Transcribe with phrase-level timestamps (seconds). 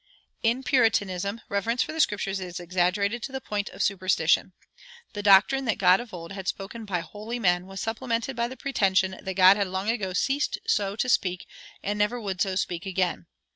[0.41, 4.53] In Puritanism, reverence for the Scriptures is exaggerated to the point of superstition.
[5.13, 8.57] The doctrine that God of old had spoken by holy men was supplemented by the
[8.57, 11.45] pretension that God had long ago ceased so to speak
[11.83, 13.27] and never would so speak again.